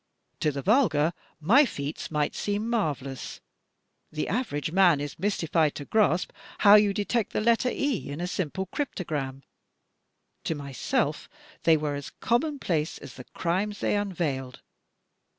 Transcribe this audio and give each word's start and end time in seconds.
To 0.39 0.51
the 0.51 0.63
vulgar, 0.63 1.13
my 1.39 1.63
feats 1.63 2.09
might 2.09 2.33
seem 2.33 2.67
marvelous— 2.67 3.39
^the 4.15 4.25
average 4.25 4.71
man 4.71 4.99
is 4.99 5.19
mystified 5.19 5.75
to 5.75 5.85
grasp 5.85 6.31
how 6.65 6.73
you 6.73 6.91
detect 6.91 7.33
the 7.33 7.39
letter 7.39 7.69
*e' 7.69 8.09
in 8.09 8.19
a 8.19 8.25
simple 8.25 8.65
crypto 8.65 9.03
gram— 9.03 9.43
to 10.45 10.55
myself 10.55 11.29
they 11.65 11.77
were 11.77 11.93
as 11.93 12.09
commonplace 12.19 12.97
as 12.97 13.13
the 13.13 13.25
crimes 13.35 13.79
they 13.81 13.95
unveiled. 13.95 14.61